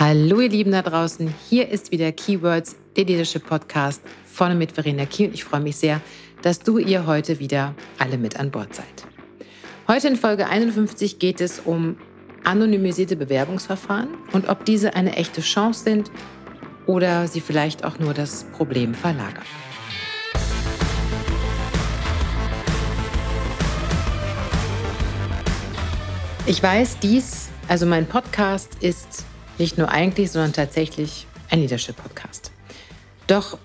[0.00, 5.06] Hallo ihr Lieben da draußen, hier ist wieder Keywords, der Leadership Podcast vorne mit Verena
[5.06, 6.00] Key und ich freue mich sehr,
[6.42, 9.06] dass du ihr heute wieder alle mit an Bord seid.
[9.86, 11.96] Heute in Folge 51 geht es um
[12.42, 16.10] anonymisierte Bewerbungsverfahren und ob diese eine echte Chance sind
[16.86, 19.44] oder sie vielleicht auch nur das Problem verlagern.
[26.46, 29.24] Ich weiß, dies, also mein Podcast, ist
[29.58, 32.52] nicht nur eigentlich, sondern tatsächlich ein Leadership-Podcast.
[33.26, 33.58] Doch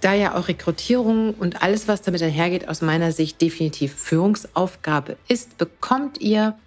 [0.00, 5.58] da ja auch Rekrutierung und alles, was damit einhergeht, aus meiner Sicht definitiv Führungsaufgabe ist,
[5.58, 6.58] bekommt ihr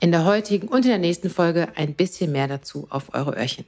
[0.00, 3.64] in der heutigen und in der nächsten Folge ein bisschen mehr dazu auf eure Öhrchen.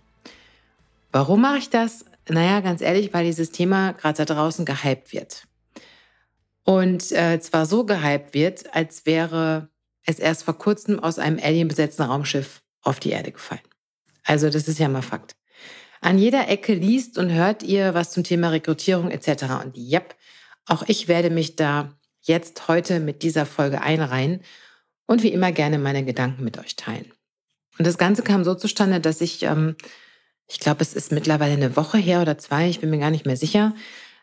[1.12, 2.04] Warum mache ich das?
[2.28, 5.46] Naja, ganz ehrlich, weil dieses Thema gerade da draußen gehypt wird.
[6.64, 9.68] Und äh, zwar so gehypt wird, als wäre
[10.04, 13.60] es erst vor kurzem aus einem alienbesetzten Raumschiff auf die Erde gefallen.
[14.30, 15.34] Also das ist ja mal Fakt.
[16.00, 19.42] An jeder Ecke liest und hört ihr was zum Thema Rekrutierung etc.
[19.64, 20.14] Und yep,
[20.67, 24.42] auch ich werde mich da jetzt heute mit dieser Folge einreihen
[25.06, 27.11] und wie immer gerne meine Gedanken mit euch teilen.
[27.77, 29.75] Und das Ganze kam so zustande, dass ich, ähm,
[30.47, 33.27] ich glaube, es ist mittlerweile eine Woche her oder zwei, ich bin mir gar nicht
[33.27, 33.75] mehr sicher,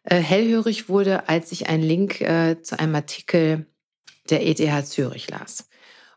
[0.06, 3.66] äh, hellhörig wurde, als ich einen Link äh, zu einem Artikel
[4.30, 5.68] der ETH Zürich las.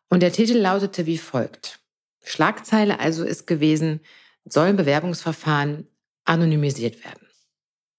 [0.09, 1.80] Und der Titel lautete wie folgt.
[2.23, 4.01] Schlagzeile also ist gewesen,
[4.45, 5.89] sollen Bewerbungsverfahren
[6.25, 7.27] anonymisiert werden.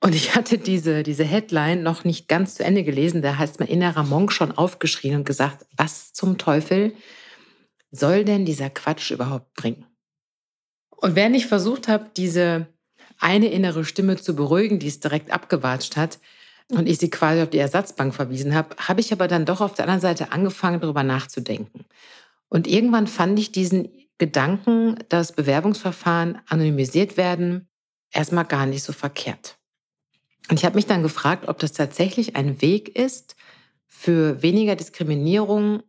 [0.03, 3.21] Und ich hatte diese, diese Headline noch nicht ganz zu Ende gelesen.
[3.21, 6.93] Da hat mein innerer Monk schon aufgeschrien und gesagt, was zum Teufel
[7.91, 9.85] soll denn dieser Quatsch überhaupt bringen?
[10.89, 12.67] Und während ich versucht habe, diese
[13.19, 16.19] eine innere Stimme zu beruhigen, die es direkt abgewatscht hat,
[16.71, 19.73] und ich sie quasi auf die Ersatzbank verwiesen habe, habe ich aber dann doch auf
[19.73, 21.85] der anderen Seite angefangen, darüber nachzudenken.
[22.47, 23.89] Und irgendwann fand ich diesen
[24.21, 27.67] Gedanken, dass Bewerbungsverfahren anonymisiert werden,
[28.11, 29.57] erstmal gar nicht so verkehrt.
[30.47, 33.35] Und ich habe mich dann gefragt, ob das tatsächlich ein Weg ist
[33.87, 35.81] für weniger Diskriminierung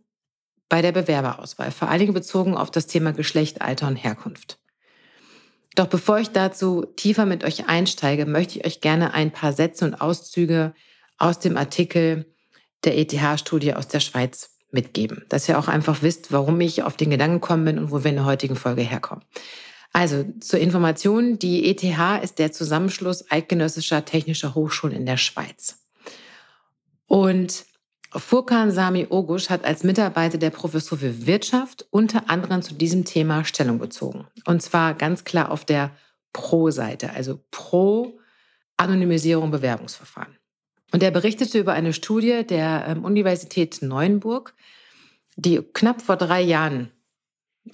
[0.71, 4.59] bei der Bewerberauswahl, vor allen Dingen bezogen auf das Thema Geschlecht, Alter und Herkunft.
[5.75, 9.85] Doch bevor ich dazu tiefer mit euch einsteige, möchte ich euch gerne ein paar Sätze
[9.85, 10.73] und Auszüge
[11.19, 12.35] aus dem Artikel
[12.85, 17.11] der ETH-Studie aus der Schweiz mitgeben, dass ihr auch einfach wisst, warum ich auf den
[17.11, 19.25] Gedanken gekommen bin und wo wir in der heutigen Folge herkommen.
[19.93, 21.85] Also zur Information, die ETH
[22.23, 25.79] ist der Zusammenschluss eidgenössischer technischer Hochschulen in der Schweiz.
[27.07, 27.67] Und
[28.15, 33.45] Furkan Sami Ogusch hat als Mitarbeiter der Professur für Wirtschaft unter anderem zu diesem Thema
[33.45, 34.27] Stellung bezogen.
[34.47, 35.91] Und zwar ganz klar auf der
[36.33, 38.19] Pro-Seite, also pro
[38.77, 40.37] Anonymisierung Bewerbungsverfahren.
[40.93, 44.55] Und er berichtete über eine Studie der ähm, Universität Neuenburg,
[45.37, 46.91] die knapp vor drei Jahren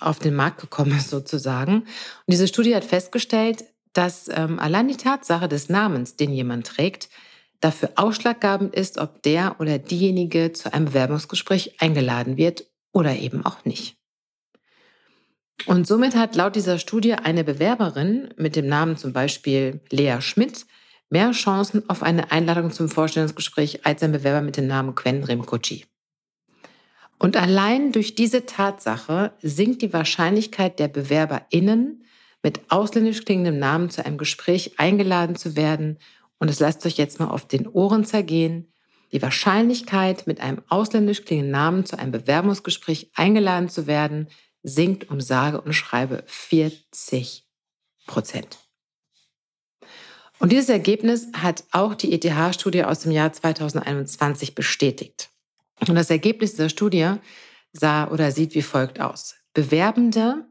[0.01, 1.83] auf den Markt gekommen ist sozusagen.
[1.83, 1.87] Und
[2.29, 7.09] diese Studie hat festgestellt, dass ähm, allein die Tatsache des Namens, den jemand trägt,
[7.61, 13.65] dafür ausschlaggebend ist, ob der oder diejenige zu einem Bewerbungsgespräch eingeladen wird oder eben auch
[13.65, 13.97] nicht.
[15.67, 20.67] Und somit hat laut dieser Studie eine Bewerberin mit dem Namen zum Beispiel Lea Schmidt
[21.11, 25.85] mehr Chancen auf eine Einladung zum Vorstellungsgespräch als ein Bewerber mit dem Namen Quen Rimkochi.
[27.19, 32.05] Und allein durch diese Tatsache sinkt die Wahrscheinlichkeit der BewerberInnen,
[32.43, 35.99] mit ausländisch klingendem Namen zu einem Gespräch eingeladen zu werden.
[36.39, 38.73] Und es lasst euch jetzt mal auf den Ohren zergehen.
[39.11, 44.29] Die Wahrscheinlichkeit, mit einem ausländisch klingenden Namen zu einem Bewerbungsgespräch eingeladen zu werden,
[44.63, 47.45] sinkt um sage und schreibe 40
[48.07, 48.68] Prozent.
[50.39, 55.31] Und dieses Ergebnis hat auch die ETH-Studie aus dem Jahr 2021 bestätigt.
[55.81, 57.15] Und das Ergebnis dieser Studie
[57.73, 59.37] sah oder sieht wie folgt aus.
[59.53, 60.47] Bewerbende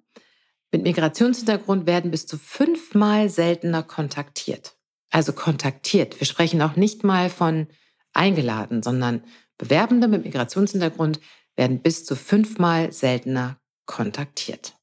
[0.71, 4.75] mit Migrationshintergrund werden bis zu fünfmal seltener kontaktiert.
[5.09, 6.19] Also kontaktiert.
[6.19, 7.67] Wir sprechen auch nicht mal von
[8.13, 9.23] eingeladen, sondern
[9.57, 11.19] Bewerbende mit Migrationshintergrund
[11.55, 14.75] werden bis zu fünfmal seltener kontaktiert.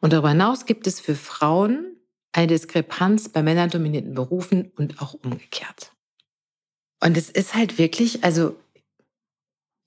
[0.00, 2.01] Und darüber hinaus gibt es für Frauen
[2.32, 5.92] eine Diskrepanz bei männerdominierten Berufen und auch umgekehrt.
[7.00, 8.56] Und es ist halt wirklich, also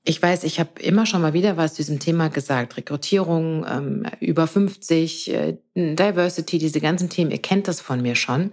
[0.04, 2.78] ich weiß, ich habe immer schon mal wieder was zu diesem Thema gesagt.
[2.78, 8.52] Rekrutierung, ähm, über 50, äh, Diversity, diese ganzen Themen, ihr kennt das von mir schon.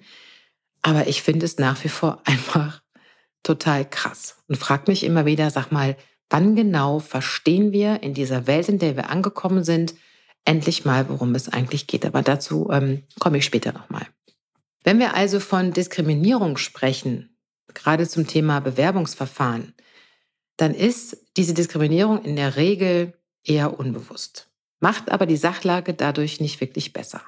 [0.80, 2.82] Aber ich finde es nach wie vor einfach
[3.42, 5.96] total krass und frage mich immer wieder, sag mal,
[6.30, 9.94] wann genau verstehen wir in dieser Welt, in der wir angekommen sind,
[10.44, 12.04] endlich mal, worum es eigentlich geht.
[12.04, 14.06] Aber dazu ähm, komme ich später nochmal.
[14.84, 17.36] Wenn wir also von Diskriminierung sprechen,
[17.74, 19.74] gerade zum Thema Bewerbungsverfahren,
[20.56, 24.50] dann ist diese Diskriminierung in der Regel eher unbewusst,
[24.80, 27.22] macht aber die Sachlage dadurch nicht wirklich besser.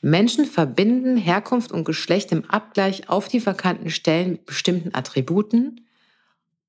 [0.00, 5.86] Menschen verbinden Herkunft und Geschlecht im Abgleich auf die vakanten Stellen mit bestimmten Attributen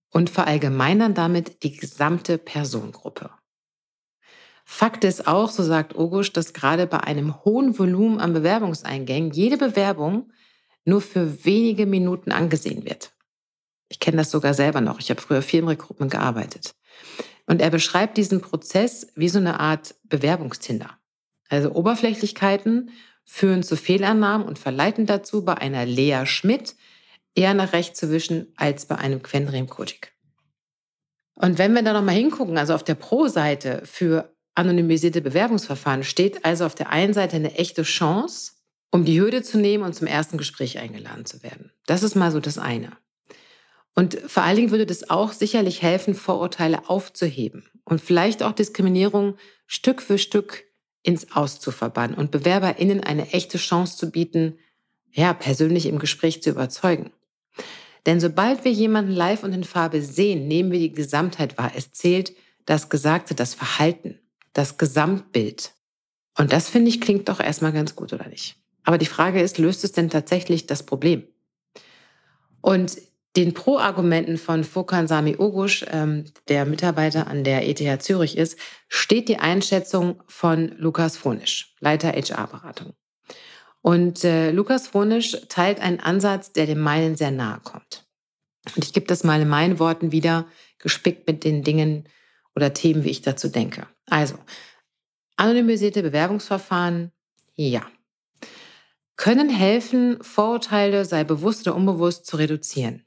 [0.10, 3.30] und verallgemeinern damit die gesamte Personengruppe.
[4.72, 9.58] Fakt ist auch, so sagt Ogusch, dass gerade bei einem hohen Volumen an Bewerbungseingängen jede
[9.58, 10.32] Bewerbung
[10.86, 13.12] nur für wenige Minuten angesehen wird.
[13.90, 15.00] Ich kenne das sogar selber noch.
[15.00, 16.76] Ich habe früher viel im Recruitment gearbeitet.
[17.48, 20.92] Und er beschreibt diesen Prozess wie so eine Art Bewerbungstinder.
[21.50, 22.92] Also Oberflächlichkeiten
[23.26, 26.76] führen zu Fehlannahmen und verleiten dazu, bei einer Lea Schmidt
[27.34, 30.14] eher nach rechts zu wischen als bei einem Quendrim Kotik.
[31.34, 36.66] Und wenn wir da nochmal hingucken, also auf der Pro-Seite für anonymisierte Bewerbungsverfahren steht also
[36.66, 38.52] auf der einen Seite eine echte Chance,
[38.92, 41.72] um die Hürde zu nehmen und zum ersten Gespräch eingeladen zu werden.
[41.86, 42.92] Das ist mal so das eine.
[43.96, 49.36] Und vor allen Dingen würde das auch sicherlich helfen, Vorurteile aufzuheben und vielleicht auch Diskriminierung
[49.66, 50.66] Stück für Stück
[51.04, 54.60] ins Aus zu verbannen und BewerberInnen eine echte Chance zu bieten,
[55.12, 57.12] ja, persönlich im Gespräch zu überzeugen.
[58.06, 61.72] Denn sobald wir jemanden live und in Farbe sehen, nehmen wir die Gesamtheit wahr.
[61.76, 62.34] Es zählt
[62.66, 64.20] das Gesagte, das Verhalten,
[64.60, 65.74] das Gesamtbild.
[66.38, 68.58] Und das finde ich klingt doch erstmal ganz gut, oder nicht?
[68.84, 71.24] Aber die Frage ist, löst es denn tatsächlich das Problem?
[72.62, 72.98] Und
[73.38, 78.60] den Pro-Argumenten von Fokan Sami Ogusch, ähm, der Mitarbeiter an der ETH Zürich ist,
[78.90, 82.94] steht die Einschätzung von Lukas Fronisch, Leiter HR-Beratung.
[83.82, 88.06] Und äh, Lukas Fronisch teilt einen Ansatz, der dem meinen sehr nahe kommt.
[88.76, 90.48] Und ich gebe das mal in meinen Worten wieder,
[90.80, 92.10] gespickt mit den Dingen
[92.56, 93.88] oder Themen, wie ich dazu denke.
[94.10, 94.36] Also,
[95.38, 97.12] anonymisierte Bewerbungsverfahren,
[97.56, 97.82] ja.
[99.16, 103.04] Können helfen, Vorurteile, sei bewusst oder unbewusst, zu reduzieren.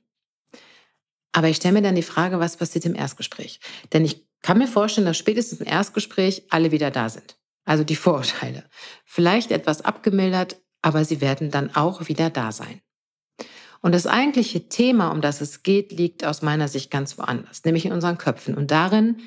[1.33, 3.61] Aber ich stelle mir dann die Frage, was passiert im Erstgespräch?
[3.93, 7.39] Denn ich kann mir vorstellen, dass spätestens im Erstgespräch alle wieder da sind.
[7.65, 8.65] Also die Vorurteile.
[9.05, 12.83] Vielleicht etwas abgemildert, aber sie werden dann auch wieder da sein.
[13.81, 17.85] Und das eigentliche Thema, um das es geht, liegt aus meiner Sicht ganz woanders, nämlich
[17.85, 19.23] in unseren Köpfen und darin,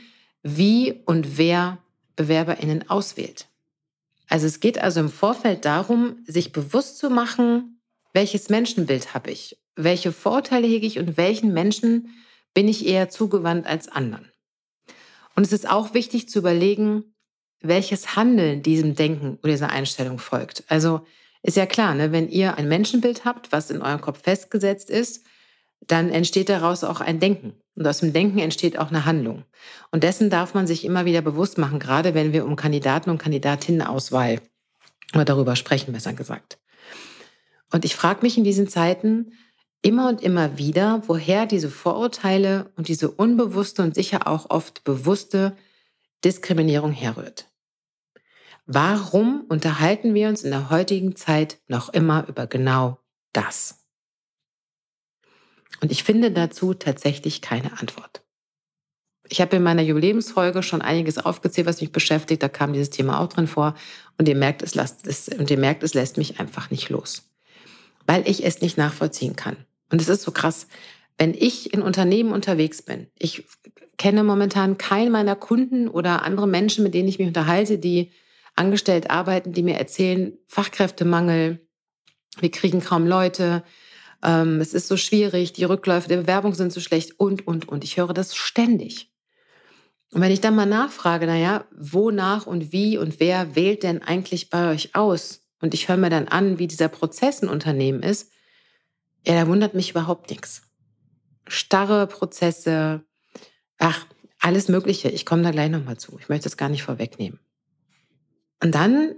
[0.47, 1.79] wie und wer
[2.15, 3.47] Bewerberinnen auswählt.
[4.29, 7.81] Also es geht also im Vorfeld darum, sich bewusst zu machen,
[8.13, 12.09] welches Menschenbild habe ich welche Vorteile hege ich und welchen Menschen
[12.53, 14.31] bin ich eher zugewandt als anderen.
[15.35, 17.15] Und es ist auch wichtig zu überlegen,
[17.61, 20.63] welches Handeln diesem Denken oder dieser Einstellung folgt.
[20.67, 21.05] Also
[21.41, 25.25] ist ja klar, ne, wenn ihr ein Menschenbild habt, was in eurem Kopf festgesetzt ist,
[25.87, 27.53] dann entsteht daraus auch ein Denken.
[27.75, 29.43] Und aus dem Denken entsteht auch eine Handlung.
[29.91, 33.17] Und dessen darf man sich immer wieder bewusst machen, gerade wenn wir um Kandidaten und
[33.17, 34.41] Kandidatinnenauswahl
[35.13, 36.57] oder darüber sprechen, besser gesagt.
[37.71, 39.33] Und ich frage mich in diesen Zeiten,
[39.81, 45.55] immer und immer wieder, woher diese Vorurteile und diese unbewusste und sicher auch oft bewusste
[46.23, 47.45] Diskriminierung herrührt.
[48.65, 52.97] Warum unterhalten wir uns in der heutigen Zeit noch immer über genau
[53.31, 53.84] das?
[55.81, 58.23] Und ich finde dazu tatsächlich keine Antwort.
[59.27, 62.43] Ich habe in meiner Jubiläumsfolge schon einiges aufgezählt, was mich beschäftigt.
[62.43, 63.75] Da kam dieses Thema auch drin vor.
[64.17, 67.23] Und ihr merkt, es, lasst, es, und ihr merkt, es lässt mich einfach nicht los.
[68.05, 69.57] Weil ich es nicht nachvollziehen kann.
[69.91, 70.67] Und es ist so krass,
[71.17, 73.45] wenn ich in Unternehmen unterwegs bin, ich
[73.97, 78.11] kenne momentan keinen meiner Kunden oder andere Menschen, mit denen ich mich unterhalte, die
[78.55, 81.59] angestellt arbeiten, die mir erzählen, Fachkräftemangel,
[82.39, 83.63] wir kriegen kaum Leute,
[84.25, 87.83] ähm, es ist so schwierig, die Rückläufe der Bewerbung sind so schlecht und, und, und.
[87.83, 89.11] Ich höre das ständig.
[90.11, 94.49] Und wenn ich dann mal nachfrage, naja, wonach und wie und wer wählt denn eigentlich
[94.49, 95.41] bei euch aus?
[95.61, 98.31] Und ich höre mir dann an, wie dieser Prozess ein Unternehmen ist,
[99.25, 100.61] ja, da wundert mich überhaupt nichts.
[101.47, 103.03] Starre Prozesse,
[103.77, 104.05] ach,
[104.39, 105.09] alles Mögliche.
[105.09, 106.17] Ich komme da gleich nochmal zu.
[106.19, 107.39] Ich möchte das gar nicht vorwegnehmen.
[108.61, 109.15] Und dann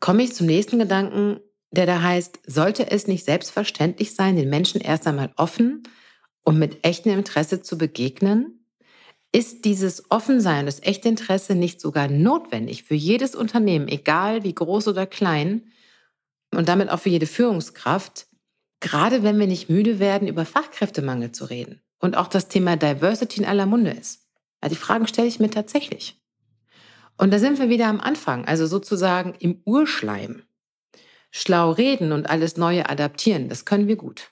[0.00, 1.40] komme ich zum nächsten Gedanken,
[1.72, 5.82] der da heißt, sollte es nicht selbstverständlich sein, den Menschen erst einmal offen
[6.42, 8.66] und mit echtem Interesse zu begegnen?
[9.32, 14.88] Ist dieses Offensein, das echte Interesse nicht sogar notwendig für jedes Unternehmen, egal wie groß
[14.88, 15.72] oder klein,
[16.54, 18.26] und damit auch für jede Führungskraft,
[18.80, 23.40] gerade wenn wir nicht müde werden, über Fachkräftemangel zu reden und auch das Thema Diversity
[23.40, 24.28] in aller Munde ist.
[24.62, 26.20] Ja, die Fragen stelle ich mir tatsächlich.
[27.16, 30.42] Und da sind wir wieder am Anfang, also sozusagen im Urschleim.
[31.34, 34.30] Schlau reden und alles Neue adaptieren, das können wir gut.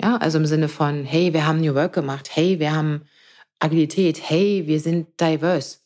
[0.00, 3.02] Ja, also im Sinne von, hey, wir haben New Work gemacht, hey, wir haben
[3.60, 5.78] Agilität, hey, wir sind diverse.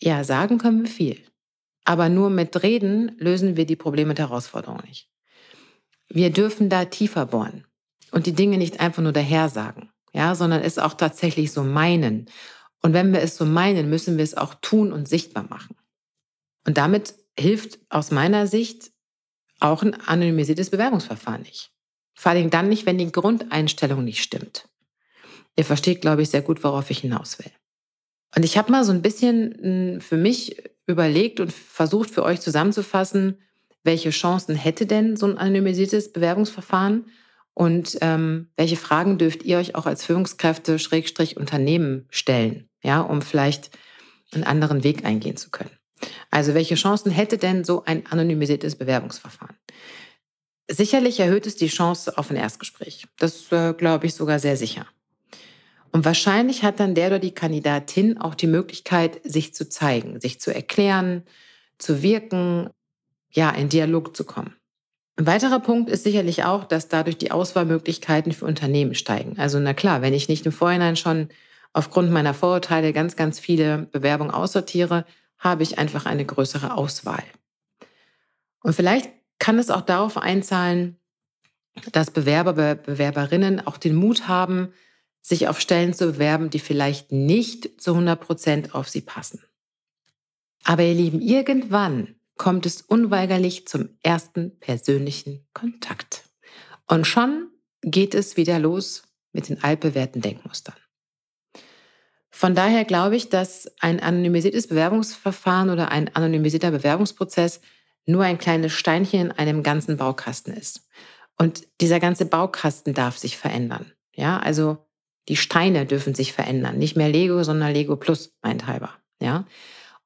[0.00, 1.18] Ja, sagen können wir viel.
[1.84, 5.10] Aber nur mit Reden lösen wir die Probleme und Herausforderungen nicht.
[6.08, 7.64] Wir dürfen da tiefer bohren
[8.12, 12.26] und die Dinge nicht einfach nur daher sagen, ja, sondern es auch tatsächlich so meinen.
[12.82, 15.74] Und wenn wir es so meinen, müssen wir es auch tun und sichtbar machen.
[16.66, 18.92] Und damit hilft aus meiner Sicht
[19.60, 21.70] auch ein anonymisiertes Bewerbungsverfahren nicht.
[22.14, 24.68] Vor allem dann nicht, wenn die Grundeinstellung nicht stimmt.
[25.56, 27.50] Ihr versteht, glaube ich, sehr gut, worauf ich hinaus will.
[28.34, 29.54] Und ich habe mal so ein bisschen
[29.94, 33.38] hm, für mich überlegt und versucht für euch zusammenzufassen,
[33.82, 37.06] welche Chancen hätte denn so ein anonymisiertes Bewerbungsverfahren
[37.54, 43.22] und ähm, welche Fragen dürft ihr euch auch als Führungskräfte Schrägstrich Unternehmen stellen, ja, um
[43.22, 43.70] vielleicht
[44.32, 45.70] einen anderen Weg eingehen zu können.
[46.30, 49.56] Also welche Chancen hätte denn so ein anonymisiertes Bewerbungsverfahren?
[50.68, 53.06] Sicherlich erhöht es die Chance auf ein Erstgespräch.
[53.18, 54.86] Das äh, glaube ich sogar sehr sicher.
[55.92, 60.40] Und wahrscheinlich hat dann der oder die Kandidatin auch die Möglichkeit, sich zu zeigen, sich
[60.40, 61.22] zu erklären,
[61.78, 62.68] zu wirken,
[63.30, 64.54] ja, in Dialog zu kommen.
[65.16, 69.38] Ein weiterer Punkt ist sicherlich auch, dass dadurch die Auswahlmöglichkeiten für Unternehmen steigen.
[69.38, 71.28] Also na klar, wenn ich nicht im Vorhinein schon
[71.72, 75.06] aufgrund meiner Vorurteile ganz, ganz viele Bewerbungen aussortiere,
[75.38, 77.24] habe ich einfach eine größere Auswahl.
[78.62, 80.96] Und vielleicht kann es auch darauf einzahlen,
[81.92, 84.72] dass Bewerber, Bewerberinnen auch den Mut haben,
[85.20, 89.42] sich auf Stellen zu bewerben, die vielleicht nicht zu 100 Prozent auf sie passen.
[90.64, 96.24] Aber ihr Lieben, irgendwann kommt es unweigerlich zum ersten persönlichen Kontakt.
[96.86, 97.50] Und schon
[97.82, 99.02] geht es wieder los
[99.32, 100.76] mit den altbewährten Denkmustern.
[102.36, 107.62] Von daher glaube ich, dass ein anonymisiertes Bewerbungsverfahren oder ein anonymisierter Bewerbungsprozess
[108.04, 110.86] nur ein kleines Steinchen in einem ganzen Baukasten ist.
[111.38, 113.90] Und dieser ganze Baukasten darf sich verändern.
[114.14, 114.76] Ja, also
[115.30, 116.76] die Steine dürfen sich verändern.
[116.76, 118.90] Nicht mehr Lego, sondern Lego Plus, meint halber.
[119.18, 119.46] Ja?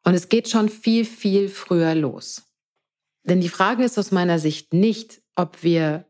[0.05, 2.45] Und es geht schon viel, viel früher los.
[3.25, 6.05] Denn die Frage ist aus meiner Sicht nicht, ob wir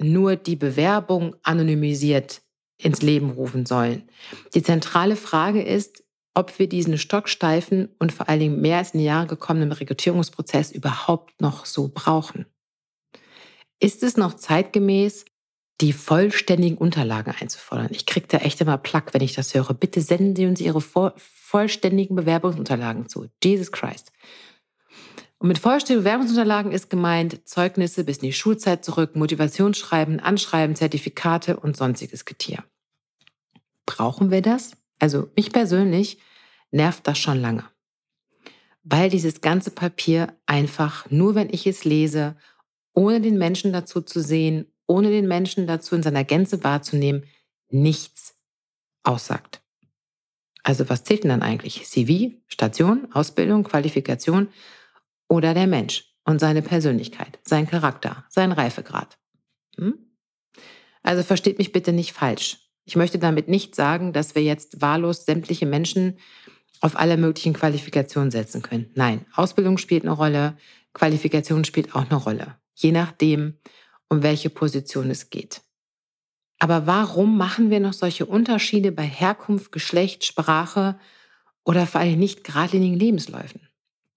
[0.00, 2.40] nur die Bewerbung anonymisiert
[2.78, 4.08] ins Leben rufen sollen.
[4.54, 6.04] Die zentrale Frage ist,
[6.34, 10.70] ob wir diesen stocksteifen und vor allen Dingen mehr als in die Jahre gekommenen Rekrutierungsprozess
[10.70, 12.44] überhaupt noch so brauchen.
[13.80, 15.24] Ist es noch zeitgemäß,
[15.80, 17.88] die vollständigen Unterlagen einzufordern.
[17.90, 19.74] Ich kriege da echt immer Plack, wenn ich das höre.
[19.74, 23.26] Bitte senden Sie uns Ihre vollständigen Bewerbungsunterlagen zu.
[23.44, 24.10] Jesus Christ.
[25.38, 31.58] Und mit vollständigen Bewerbungsunterlagen ist gemeint Zeugnisse bis in die Schulzeit zurück, Motivationsschreiben, Anschreiben, Zertifikate
[31.58, 32.64] und sonstiges Getier.
[33.84, 34.72] Brauchen wir das?
[34.98, 36.18] Also mich persönlich
[36.70, 37.64] nervt das schon lange.
[38.82, 42.36] Weil dieses ganze Papier einfach, nur wenn ich es lese,
[42.94, 47.24] ohne den Menschen dazu zu sehen ohne den Menschen dazu in seiner Gänze wahrzunehmen,
[47.68, 48.36] nichts
[49.02, 49.62] aussagt.
[50.62, 51.84] Also was zählt denn dann eigentlich?
[51.84, 54.48] CV, Station, Ausbildung, Qualifikation
[55.28, 59.18] oder der Mensch und seine Persönlichkeit, sein Charakter, sein Reifegrad?
[59.78, 59.98] Hm?
[61.02, 62.58] Also versteht mich bitte nicht falsch.
[62.84, 66.18] Ich möchte damit nicht sagen, dass wir jetzt wahllos sämtliche Menschen
[66.80, 68.90] auf alle möglichen Qualifikationen setzen können.
[68.94, 70.56] Nein, Ausbildung spielt eine Rolle,
[70.92, 72.56] Qualifikation spielt auch eine Rolle.
[72.74, 73.58] Je nachdem,
[74.08, 75.62] um welche Position es geht.
[76.58, 80.98] Aber warum machen wir noch solche Unterschiede bei Herkunft, Geschlecht, Sprache
[81.64, 83.65] oder vor allem nicht geradlinigen Lebensläufen?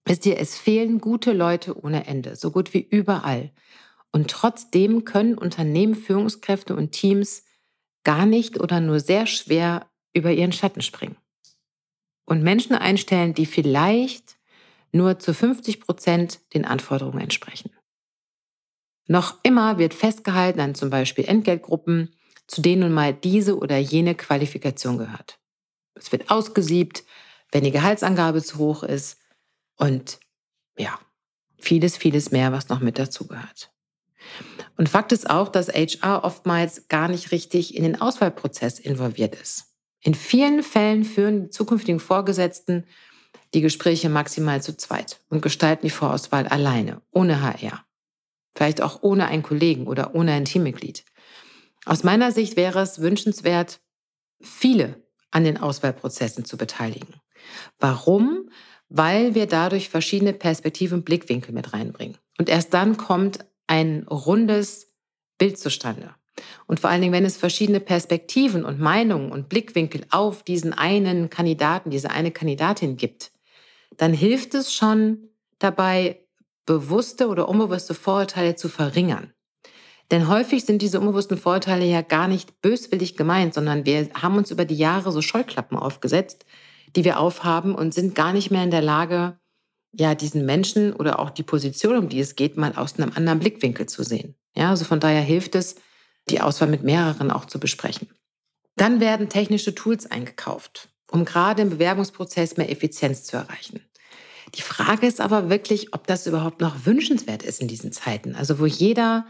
[0.04, 3.50] Wisst ihr, es fehlen gute Leute ohne Ende, so gut wie überall.
[4.12, 7.44] Und trotzdem können Unternehmen, Führungskräfte und Teams
[8.02, 11.16] gar nicht oder nur sehr schwer über ihren Schatten springen.
[12.24, 14.38] Und Menschen einstellen, die vielleicht
[14.92, 17.70] nur zu 50 Prozent den Anforderungen entsprechen.
[19.06, 22.14] Noch immer wird festgehalten an zum Beispiel Entgeltgruppen,
[22.46, 25.38] zu denen nun mal diese oder jene Qualifikation gehört.
[25.94, 27.04] Es wird ausgesiebt,
[27.52, 29.19] wenn die Gehaltsangabe zu hoch ist
[29.80, 30.20] und
[30.78, 30.98] ja,
[31.58, 33.72] vieles, vieles mehr, was noch mit dazugehört.
[34.76, 39.64] Und Fakt ist auch, dass HR oftmals gar nicht richtig in den Auswahlprozess involviert ist.
[40.02, 42.84] In vielen Fällen führen die zukünftigen Vorgesetzten
[43.52, 47.84] die Gespräche maximal zu zweit und gestalten die Vorauswahl alleine, ohne HR.
[48.54, 51.04] Vielleicht auch ohne einen Kollegen oder ohne ein Teammitglied.
[51.84, 53.80] Aus meiner Sicht wäre es wünschenswert,
[54.40, 57.14] viele an den Auswahlprozessen zu beteiligen.
[57.78, 58.50] Warum?
[58.90, 62.18] Weil wir dadurch verschiedene Perspektiven und Blickwinkel mit reinbringen.
[62.38, 64.92] Und erst dann kommt ein rundes
[65.38, 66.14] Bild zustande.
[66.66, 71.30] Und vor allen Dingen, wenn es verschiedene Perspektiven und Meinungen und Blickwinkel auf diesen einen
[71.30, 73.32] Kandidaten, diese eine Kandidatin gibt,
[73.96, 75.28] dann hilft es schon
[75.58, 76.20] dabei,
[76.66, 79.32] bewusste oder unbewusste Vorurteile zu verringern.
[80.10, 84.50] Denn häufig sind diese unbewussten Vorurteile ja gar nicht böswillig gemeint, sondern wir haben uns
[84.50, 86.44] über die Jahre so Scheuklappen aufgesetzt,
[86.96, 89.38] die wir aufhaben und sind gar nicht mehr in der Lage,
[89.92, 93.40] ja, diesen Menschen oder auch die Position, um die es geht, mal aus einem anderen
[93.40, 94.36] Blickwinkel zu sehen.
[94.54, 95.76] Ja, also von daher hilft es,
[96.28, 98.08] die Auswahl mit mehreren auch zu besprechen.
[98.76, 103.80] Dann werden technische Tools eingekauft, um gerade im Bewerbungsprozess mehr Effizienz zu erreichen.
[104.54, 108.34] Die Frage ist aber wirklich, ob das überhaupt noch wünschenswert ist in diesen Zeiten.
[108.34, 109.26] Also wo jeder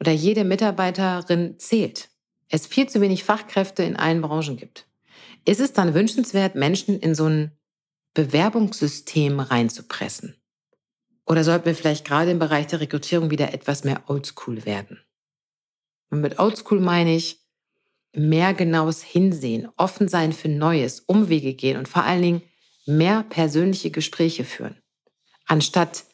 [0.00, 2.08] oder jede Mitarbeiterin zählt.
[2.48, 4.86] Es viel zu wenig Fachkräfte in allen Branchen gibt.
[5.44, 7.52] Ist es dann wünschenswert, Menschen in so ein
[8.14, 10.36] Bewerbungssystem reinzupressen?
[11.26, 15.00] Oder sollten wir vielleicht gerade im Bereich der Rekrutierung wieder etwas mehr oldschool werden?
[16.10, 17.40] Und mit oldschool meine ich
[18.14, 22.42] mehr genaues Hinsehen, offen sein für Neues, Umwege gehen und vor allen Dingen
[22.86, 24.76] mehr persönliche Gespräche führen.
[25.46, 26.04] Anstatt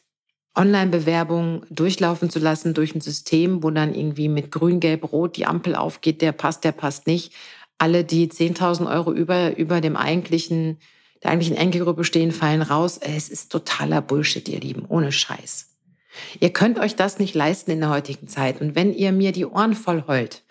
[0.55, 5.45] Online-Bewerbungen durchlaufen zu lassen durch ein System, wo dann irgendwie mit grün, gelb, rot die
[5.45, 7.33] Ampel aufgeht, der passt, der passt nicht.
[7.79, 10.77] Alle, die 10.000 Euro über, über dem eigentlichen,
[11.23, 12.99] der eigentlichen Enkelgruppe stehen, fallen raus.
[13.01, 15.69] Es ist totaler Bullshit, ihr Lieben, ohne Scheiß.
[16.39, 18.61] Ihr könnt euch das nicht leisten in der heutigen Zeit.
[18.61, 20.43] Und wenn ihr mir die Ohren voll heult,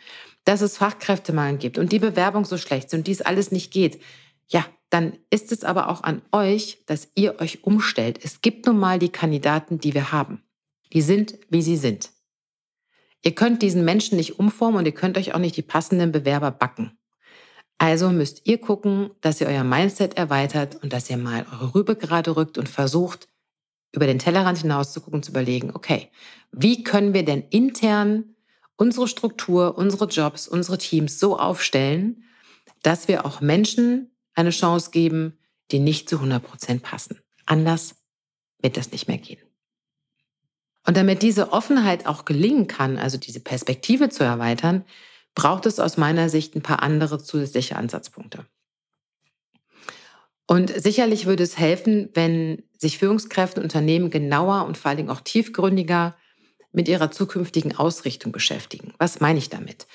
[0.44, 4.00] dass es Fachkräftemangel gibt und die Bewerbung so schlecht ist und dies alles nicht geht,
[4.48, 8.18] ja, dann ist es aber auch an euch, dass ihr euch umstellt.
[8.22, 10.42] Es gibt nun mal die Kandidaten, die wir haben.
[10.92, 12.10] Die sind, wie sie sind.
[13.22, 16.50] Ihr könnt diesen Menschen nicht umformen und ihr könnt euch auch nicht die passenden Bewerber
[16.50, 16.97] backen.
[17.78, 21.96] Also müsst ihr gucken, dass ihr euer Mindset erweitert und dass ihr mal eure Rübe
[21.96, 23.28] gerade rückt und versucht,
[23.92, 26.10] über den Tellerrand hinaus zu gucken, zu überlegen, okay,
[26.52, 28.34] wie können wir denn intern
[28.76, 32.24] unsere Struktur, unsere Jobs, unsere Teams so aufstellen,
[32.82, 35.38] dass wir auch Menschen eine Chance geben,
[35.70, 37.20] die nicht zu 100 Prozent passen.
[37.46, 37.96] Anders
[38.60, 39.40] wird das nicht mehr gehen.
[40.86, 44.84] Und damit diese Offenheit auch gelingen kann, also diese Perspektive zu erweitern,
[45.38, 48.44] braucht es aus meiner Sicht ein paar andere zusätzliche Ansatzpunkte.
[50.48, 55.10] Und sicherlich würde es helfen, wenn sich Führungskräfte und Unternehmen genauer und vor allen Dingen
[55.10, 56.16] auch tiefgründiger
[56.72, 58.94] mit ihrer zukünftigen Ausrichtung beschäftigen.
[58.98, 59.86] Was meine ich damit?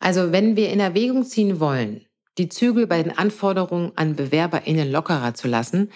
[0.00, 2.04] Also wenn wir in Erwägung ziehen wollen,
[2.36, 5.92] die Zügel bei den Anforderungen an BewerberInnen lockerer zu lassen,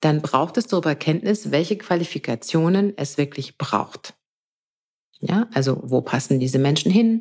[0.00, 4.14] dann braucht es darüber Kenntnis, welche Qualifikationen es wirklich braucht.
[5.18, 7.20] Ja, also wo passen diese Menschen hin?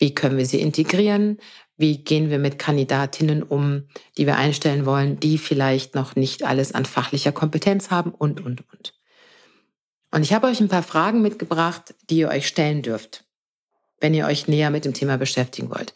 [0.00, 1.38] Wie können wir sie integrieren?
[1.76, 3.84] Wie gehen wir mit Kandidatinnen um,
[4.18, 8.64] die wir einstellen wollen, die vielleicht noch nicht alles an fachlicher Kompetenz haben und, und,
[8.72, 8.94] und.
[10.10, 13.24] Und ich habe euch ein paar Fragen mitgebracht, die ihr euch stellen dürft
[14.00, 15.94] wenn ihr euch näher mit dem Thema beschäftigen wollt.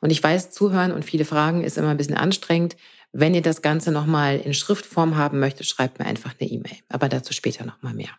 [0.00, 2.76] Und ich weiß, zuhören und viele Fragen ist immer ein bisschen anstrengend.
[3.12, 6.76] Wenn ihr das Ganze nochmal in Schriftform haben möchtet, schreibt mir einfach eine E-Mail.
[6.88, 8.10] Aber dazu später nochmal mehr.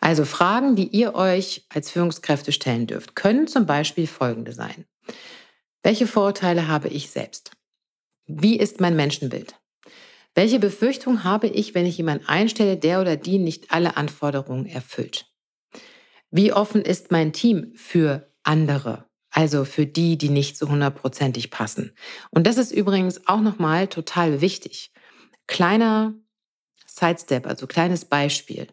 [0.00, 4.86] Also Fragen, die ihr euch als Führungskräfte stellen dürft, können zum Beispiel folgende sein.
[5.82, 7.52] Welche Vorurteile habe ich selbst?
[8.26, 9.54] Wie ist mein Menschenbild?
[10.34, 15.26] Welche Befürchtung habe ich, wenn ich jemanden einstelle, der oder die nicht alle Anforderungen erfüllt?
[16.30, 19.06] Wie offen ist mein Team für andere.
[19.30, 21.92] Also für die, die nicht so hundertprozentig passen.
[22.30, 24.92] Und das ist übrigens auch nochmal total wichtig.
[25.46, 26.14] Kleiner
[26.86, 28.66] Sidestep, also kleines Beispiel.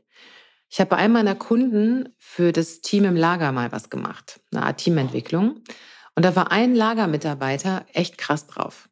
[0.70, 4.64] Ich habe bei einem meiner Kunden für das Team im Lager mal was gemacht, eine
[4.64, 5.64] Art Teamentwicklung.
[6.16, 8.90] Und da war ein Lagermitarbeiter echt krass drauf.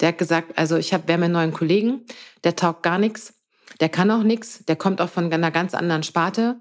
[0.00, 2.04] Der hat gesagt, also ich habe, wir haben einen neuen Kollegen,
[2.44, 3.34] der taugt gar nichts,
[3.80, 6.60] der kann auch nichts, der kommt auch von einer ganz anderen Sparte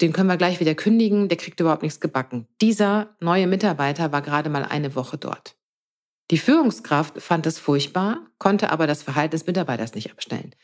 [0.00, 2.46] den können wir gleich wieder kündigen, der kriegt überhaupt nichts gebacken.
[2.60, 5.56] Dieser neue Mitarbeiter war gerade mal eine Woche dort.
[6.30, 10.54] Die Führungskraft fand es furchtbar, konnte aber das Verhalten des Mitarbeiters nicht abstellen.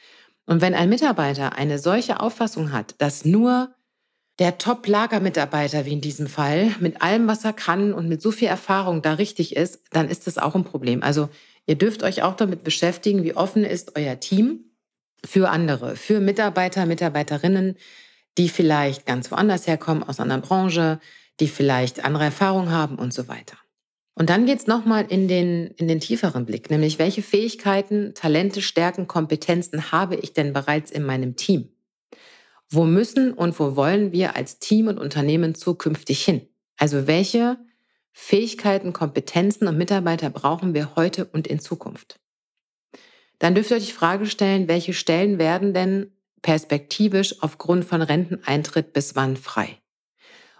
[0.46, 3.74] Und wenn ein Mitarbeiter eine solche Auffassung hat, dass nur
[4.38, 8.48] der Top-Lagermitarbeiter, wie in diesem Fall, mit allem, was er kann und mit so viel
[8.48, 11.02] Erfahrung da richtig ist, dann ist das auch ein Problem.
[11.02, 11.28] Also
[11.66, 14.64] ihr dürft euch auch damit beschäftigen, wie offen ist euer Team
[15.24, 17.76] für andere, für Mitarbeiter, Mitarbeiterinnen,
[18.38, 21.00] die vielleicht ganz woanders herkommen, aus einer Branche,
[21.40, 23.56] die vielleicht andere Erfahrungen haben und so weiter.
[24.18, 29.06] Und dann geht's nochmal in den, in den tieferen Blick, nämlich welche Fähigkeiten, Talente, Stärken,
[29.06, 31.68] Kompetenzen habe ich denn bereits in meinem Team?
[32.70, 36.48] Wo müssen und wo wollen wir als Team und Unternehmen zukünftig hin?
[36.78, 37.58] Also welche
[38.12, 42.18] Fähigkeiten, Kompetenzen und Mitarbeiter brauchen wir heute und in Zukunft?
[43.38, 48.94] Dann dürft ihr euch die Frage stellen, welche Stellen werden denn perspektivisch aufgrund von Renteneintritt
[48.94, 49.78] bis wann frei?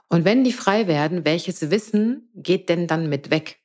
[0.09, 3.61] Und wenn die frei werden, welches Wissen geht denn dann mit weg?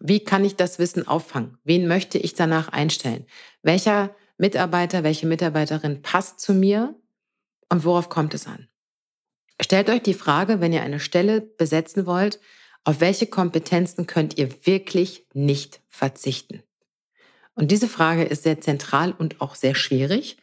[0.00, 1.58] Wie kann ich das Wissen auffangen?
[1.64, 3.26] Wen möchte ich danach einstellen?
[3.62, 6.94] Welcher Mitarbeiter, welche Mitarbeiterin passt zu mir
[7.70, 8.68] und worauf kommt es an?
[9.60, 12.40] Stellt euch die Frage, wenn ihr eine Stelle besetzen wollt,
[12.84, 16.62] auf welche Kompetenzen könnt ihr wirklich nicht verzichten?
[17.54, 20.36] Und diese Frage ist sehr zentral und auch sehr schwierig,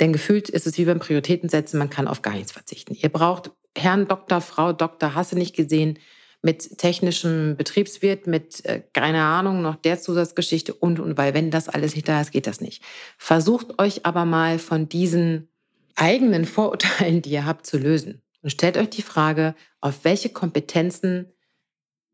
[0.00, 2.94] denn gefühlt ist es wie beim Prioritätensetzen, man kann auf gar nichts verzichten.
[2.94, 5.98] Ihr braucht Herrn Doktor, Frau Doktor, hasse nicht gesehen,
[6.42, 11.68] mit technischem Betriebswirt, mit, äh, keine Ahnung, noch der Zusatzgeschichte und, und, weil wenn das
[11.68, 12.82] alles nicht da ist, geht das nicht.
[13.18, 15.48] Versucht euch aber mal von diesen
[15.96, 18.22] eigenen Vorurteilen, die ihr habt, zu lösen.
[18.42, 21.32] Und stellt euch die Frage, auf welche Kompetenzen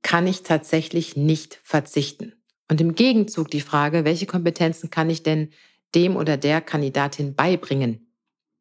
[0.03, 2.33] kann ich tatsächlich nicht verzichten?
[2.71, 5.51] Und im Gegenzug die Frage, welche Kompetenzen kann ich denn
[5.95, 8.13] dem oder der Kandidatin beibringen?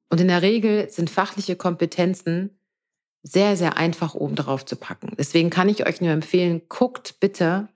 [0.10, 2.61] Und in der Regel sind fachliche Kompetenzen
[3.24, 5.14] sehr, sehr einfach oben drauf zu packen.
[5.18, 7.68] Deswegen kann ich euch nur empfehlen, guckt bitte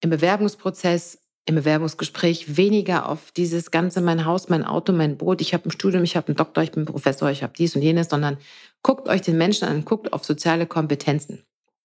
[0.00, 5.54] im Bewerbungsprozess, im Bewerbungsgespräch weniger auf dieses ganze mein Haus, mein Auto, mein Boot, ich
[5.54, 8.08] habe ein Studium, ich habe einen Doktor, ich bin Professor, ich habe dies und jenes,
[8.08, 8.38] sondern
[8.82, 11.42] guckt euch den Menschen an, guckt auf soziale Kompetenzen.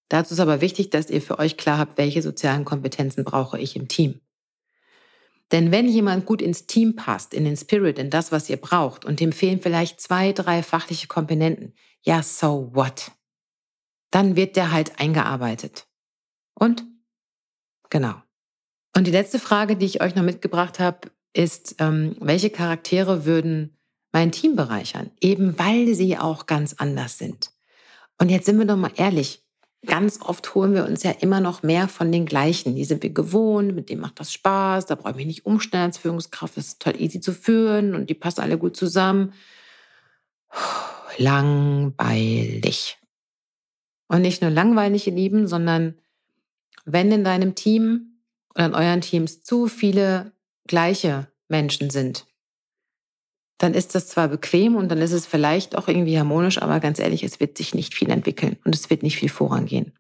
[0.10, 3.76] Dazu ist aber wichtig, dass ihr für euch klar habt, welche sozialen Kompetenzen brauche ich
[3.76, 4.22] im Team.
[5.52, 9.06] Denn wenn jemand gut ins Team passt, in den Spirit, in das, was ihr braucht,
[9.06, 11.74] und dem fehlen vielleicht zwei, drei fachliche Komponenten,
[12.08, 13.12] ja, so what?
[14.12, 15.88] Dann wird der halt eingearbeitet.
[16.54, 16.86] Und?
[17.90, 18.16] Genau.
[18.96, 23.78] Und die letzte Frage, die ich euch noch mitgebracht habe, ist, ähm, welche Charaktere würden
[24.14, 25.12] mein Team bereichern?
[25.20, 27.52] Eben weil sie auch ganz anders sind.
[28.18, 29.44] Und jetzt sind wir doch mal ehrlich,
[29.86, 32.76] ganz oft holen wir uns ja immer noch mehr von den gleichen.
[32.76, 35.84] Die sind wir gewohnt, mit denen macht das Spaß, da brauche ich mich nicht umstellen
[35.84, 39.34] als Führungskraft, das ist toll easy zu führen und die passen alle gut zusammen.
[41.18, 42.98] Langweilig.
[44.08, 45.96] Und nicht nur langweilig, ihr Lieben, sondern
[46.86, 48.22] wenn in deinem Team
[48.56, 50.32] oder in euren Teams zu viele
[50.68, 52.26] gleiche Menschen sind,
[53.58, 57.00] dann ist das zwar bequem und dann ist es vielleicht auch irgendwie harmonisch, aber ganz
[57.00, 59.94] ehrlich, es wird sich nicht viel entwickeln und es wird nicht viel vorangehen.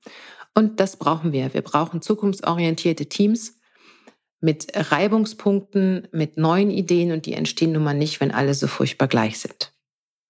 [0.54, 1.54] Und das brauchen wir.
[1.54, 3.60] Wir brauchen zukunftsorientierte Teams
[4.40, 9.08] mit Reibungspunkten, mit neuen Ideen und die entstehen nun mal nicht, wenn alle so furchtbar
[9.08, 9.74] gleich sind.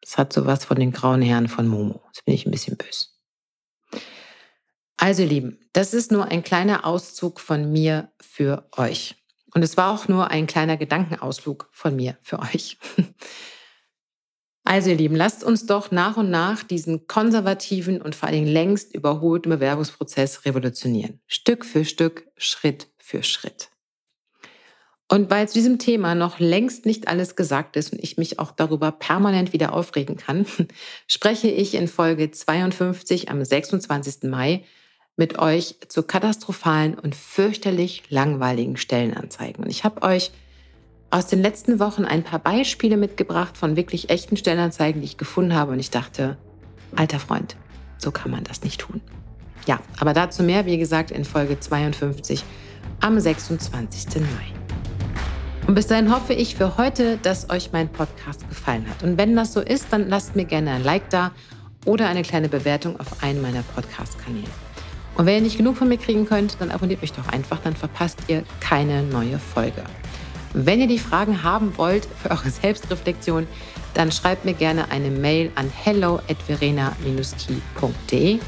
[0.08, 2.02] Das hat sowas von den grauen Herren von Momo.
[2.08, 3.08] Jetzt bin ich ein bisschen böse.
[4.96, 9.18] Also, ihr Lieben, das ist nur ein kleiner Auszug von mir für euch.
[9.54, 12.78] Und es war auch nur ein kleiner Gedankenausflug von mir für euch.
[14.70, 18.52] Also ihr Lieben, lasst uns doch nach und nach diesen konservativen und vor allen Dingen
[18.52, 21.22] längst überholten Bewerbungsprozess revolutionieren.
[21.26, 23.70] Stück für Stück, Schritt für Schritt.
[25.10, 28.52] Und weil zu diesem Thema noch längst nicht alles gesagt ist und ich mich auch
[28.52, 30.46] darüber permanent wieder aufregen kann,
[31.08, 34.24] spreche ich in Folge 52 am 26.
[34.24, 34.64] Mai
[35.16, 39.64] mit euch zu katastrophalen und fürchterlich langweiligen Stellenanzeigen.
[39.64, 40.32] Und ich habe euch
[41.10, 45.56] aus den letzten Wochen ein paar Beispiele mitgebracht von wirklich echten Stellenanzeigen, die ich gefunden
[45.56, 45.72] habe.
[45.72, 46.38] Und ich dachte,
[46.96, 47.56] alter Freund,
[47.98, 49.02] so kann man das nicht tun.
[49.66, 52.44] Ja, aber dazu mehr, wie gesagt, in Folge 52
[53.00, 54.22] am 26.
[54.22, 54.67] Mai.
[55.68, 59.04] Und bis dahin hoffe ich für heute, dass euch mein Podcast gefallen hat.
[59.04, 61.32] Und wenn das so ist, dann lasst mir gerne ein Like da
[61.86, 64.48] oder eine kleine Bewertung auf einen meiner Podcast-Kanäle.
[65.16, 67.76] Und wenn ihr nicht genug von mir kriegen könnt, dann abonniert mich doch einfach, dann
[67.76, 69.84] verpasst ihr keine neue Folge.
[70.54, 73.46] Wenn ihr die Fragen haben wollt für eure Selbstreflexion,
[73.94, 78.40] dann schreibt mir gerne eine Mail an hello at verena-key.de.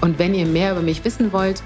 [0.00, 1.60] Und wenn ihr mehr über mich wissen wollt,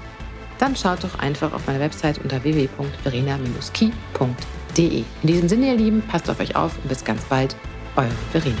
[0.57, 4.62] dann schaut doch einfach auf meiner Website unter www.verena-key.de.
[4.75, 7.55] In diesem Sinne, ihr Lieben, passt auf euch auf und bis ganz bald,
[7.95, 8.57] eure Verena.